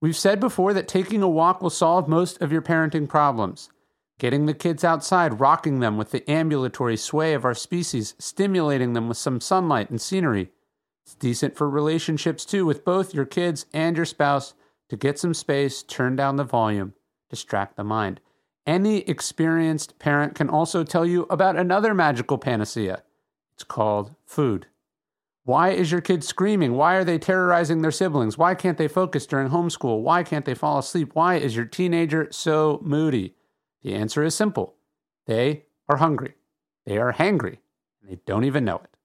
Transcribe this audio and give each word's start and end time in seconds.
We've 0.00 0.16
said 0.16 0.40
before 0.40 0.74
that 0.74 0.88
taking 0.88 1.22
a 1.22 1.28
walk 1.28 1.62
will 1.62 1.70
solve 1.70 2.08
most 2.08 2.40
of 2.42 2.52
your 2.52 2.62
parenting 2.62 3.08
problems. 3.08 3.70
Getting 4.18 4.46
the 4.46 4.54
kids 4.54 4.84
outside, 4.84 5.40
rocking 5.40 5.80
them 5.80 5.96
with 5.96 6.10
the 6.10 6.28
ambulatory 6.30 6.96
sway 6.96 7.34
of 7.34 7.44
our 7.44 7.54
species, 7.54 8.14
stimulating 8.18 8.92
them 8.92 9.08
with 9.08 9.18
some 9.18 9.40
sunlight 9.40 9.90
and 9.90 10.00
scenery. 10.00 10.50
It's 11.04 11.14
decent 11.14 11.56
for 11.56 11.68
relationships 11.68 12.44
too, 12.44 12.66
with 12.66 12.84
both 12.84 13.14
your 13.14 13.26
kids 13.26 13.66
and 13.72 13.96
your 13.96 14.06
spouse 14.06 14.54
to 14.88 14.96
get 14.96 15.18
some 15.18 15.34
space, 15.34 15.82
turn 15.82 16.16
down 16.16 16.36
the 16.36 16.44
volume, 16.44 16.94
distract 17.28 17.76
the 17.76 17.84
mind. 17.84 18.20
Any 18.66 18.98
experienced 19.08 19.98
parent 19.98 20.34
can 20.34 20.48
also 20.48 20.82
tell 20.82 21.06
you 21.06 21.26
about 21.30 21.56
another 21.56 21.94
magical 21.94 22.38
panacea. 22.38 23.02
It's 23.54 23.64
called 23.64 24.14
food. 24.24 24.66
Why 25.46 25.70
is 25.70 25.92
your 25.92 26.00
kid 26.00 26.24
screaming? 26.24 26.72
Why 26.72 26.96
are 26.96 27.04
they 27.04 27.20
terrorizing 27.20 27.80
their 27.80 27.92
siblings? 27.92 28.36
Why 28.36 28.56
can't 28.56 28.78
they 28.78 28.88
focus 28.88 29.26
during 29.26 29.50
homeschool? 29.50 30.02
Why 30.02 30.24
can't 30.24 30.44
they 30.44 30.56
fall 30.56 30.76
asleep? 30.76 31.10
Why 31.12 31.36
is 31.36 31.54
your 31.54 31.64
teenager 31.64 32.26
so 32.32 32.80
moody? 32.82 33.36
The 33.84 33.94
answer 33.94 34.24
is 34.24 34.34
simple 34.34 34.74
they 35.26 35.66
are 35.88 35.98
hungry. 35.98 36.34
They 36.84 36.98
are 36.98 37.12
hangry, 37.12 37.58
and 38.02 38.10
they 38.10 38.18
don't 38.26 38.42
even 38.42 38.64
know 38.64 38.78
it. 38.78 38.96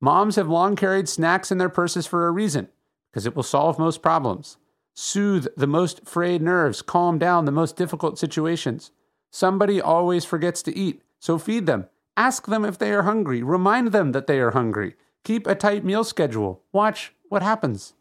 Moms 0.00 0.36
have 0.36 0.48
long 0.48 0.76
carried 0.76 1.08
snacks 1.08 1.50
in 1.50 1.58
their 1.58 1.68
purses 1.68 2.06
for 2.06 2.28
a 2.28 2.30
reason 2.30 2.68
because 3.10 3.26
it 3.26 3.34
will 3.34 3.42
solve 3.42 3.76
most 3.76 4.00
problems, 4.00 4.56
soothe 4.94 5.48
the 5.56 5.66
most 5.66 6.06
frayed 6.06 6.42
nerves, 6.42 6.80
calm 6.80 7.18
down 7.18 7.44
the 7.44 7.50
most 7.50 7.74
difficult 7.74 8.20
situations. 8.20 8.92
Somebody 9.32 9.80
always 9.80 10.24
forgets 10.24 10.62
to 10.62 10.76
eat, 10.78 11.02
so 11.18 11.38
feed 11.38 11.66
them. 11.66 11.88
Ask 12.16 12.46
them 12.46 12.64
if 12.64 12.78
they 12.78 12.92
are 12.92 13.02
hungry. 13.02 13.42
Remind 13.42 13.90
them 13.90 14.12
that 14.12 14.28
they 14.28 14.38
are 14.38 14.52
hungry. 14.52 14.94
Keep 15.28 15.46
a 15.46 15.54
tight 15.54 15.84
meal 15.84 16.04
schedule. 16.04 16.62
Watch 16.72 17.12
what 17.28 17.42
happens. 17.42 17.92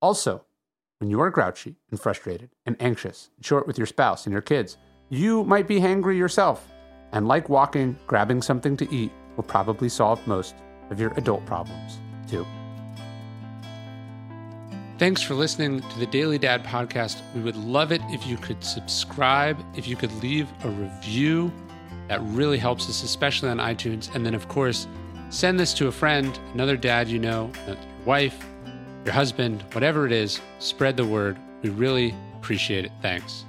Also, 0.00 0.46
when 0.96 1.10
you 1.10 1.20
are 1.20 1.28
grouchy 1.28 1.76
and 1.90 2.00
frustrated 2.00 2.48
and 2.64 2.74
anxious 2.80 3.28
and 3.36 3.44
short 3.44 3.66
with 3.66 3.76
your 3.76 3.86
spouse 3.86 4.24
and 4.24 4.32
your 4.32 4.40
kids, 4.40 4.78
you 5.10 5.44
might 5.44 5.68
be 5.68 5.78
hangry 5.78 6.16
yourself. 6.16 6.72
And 7.12 7.28
like 7.28 7.50
walking, 7.50 7.98
grabbing 8.06 8.40
something 8.40 8.78
to 8.78 8.90
eat 8.90 9.12
will 9.36 9.44
probably 9.44 9.90
solve 9.90 10.26
most 10.26 10.54
of 10.88 10.98
your 10.98 11.12
adult 11.18 11.44
problems, 11.44 11.98
too. 12.26 12.46
Thanks 14.96 15.20
for 15.20 15.34
listening 15.34 15.82
to 15.82 15.98
the 15.98 16.06
Daily 16.06 16.38
Dad 16.38 16.64
podcast. 16.64 17.20
We 17.34 17.42
would 17.42 17.56
love 17.56 17.92
it 17.92 18.00
if 18.08 18.26
you 18.26 18.38
could 18.38 18.64
subscribe, 18.64 19.62
if 19.76 19.86
you 19.86 19.96
could 19.96 20.22
leave 20.22 20.48
a 20.64 20.70
review. 20.70 21.52
That 22.08 22.22
really 22.22 22.56
helps 22.56 22.88
us, 22.88 23.02
especially 23.02 23.50
on 23.50 23.58
iTunes. 23.58 24.14
And 24.14 24.24
then, 24.24 24.34
of 24.34 24.48
course, 24.48 24.86
send 25.30 25.58
this 25.58 25.72
to 25.74 25.88
a 25.88 25.92
friend, 25.92 26.38
another 26.52 26.76
dad 26.76 27.08
you 27.08 27.18
know, 27.18 27.50
your 27.66 27.76
wife, 28.04 28.44
your 29.04 29.14
husband, 29.14 29.64
whatever 29.72 30.06
it 30.06 30.12
is. 30.12 30.40
Spread 30.58 30.96
the 30.96 31.06
word. 31.06 31.38
We 31.62 31.70
really 31.70 32.14
appreciate 32.36 32.84
it. 32.84 32.92
Thanks. 33.00 33.44